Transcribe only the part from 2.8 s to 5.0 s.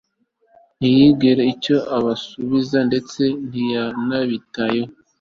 ndetse ntiyanabitaho